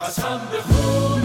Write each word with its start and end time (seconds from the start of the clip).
قسم 0.00 0.40
به 0.52 0.60
خون 0.62 1.22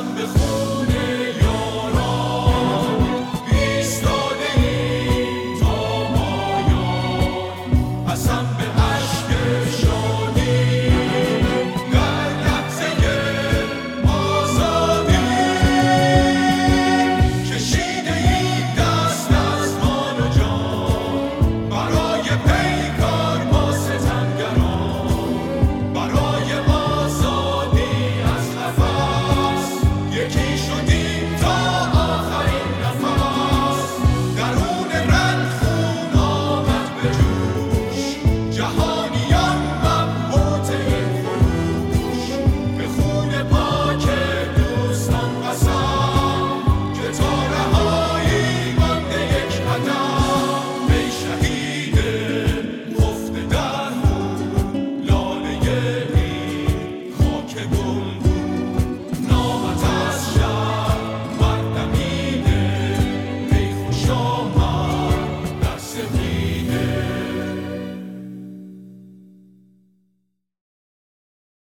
قسم 0.00 0.14
به 0.14 0.39